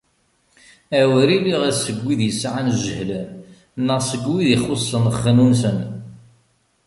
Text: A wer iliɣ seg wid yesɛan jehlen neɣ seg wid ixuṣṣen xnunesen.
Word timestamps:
A 0.99 1.01
wer 1.11 1.29
iliɣ 1.37 1.61
seg 1.83 1.97
wid 2.03 2.19
yesɛan 2.23 2.67
jehlen 2.83 3.27
neɣ 3.85 3.99
seg 4.09 4.21
wid 4.29 4.49
ixuṣṣen 4.55 5.05
xnunesen. 5.21 5.79